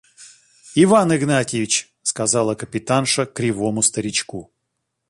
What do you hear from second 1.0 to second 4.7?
Игнатьич!– сказала капитанша кривому старичку.